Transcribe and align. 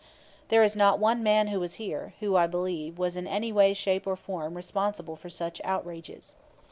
There 0.47 0.63
is 0.63 0.75
not 0.75 0.97
one 0.97 1.21
man 1.21 1.49
who 1.49 1.59
was 1.59 1.75
here, 1.75 2.15
who, 2.21 2.35
I 2.35 2.47
believe, 2.47 2.97
was 2.97 3.15
in 3.15 3.27
any 3.27 3.51
way, 3.51 3.75
shape 3.75 4.07
or 4.07 4.15
form 4.15 4.55
responsible 4.55 5.15
for 5.15 5.29
such 5.29 5.61
outrages. 5.63 6.33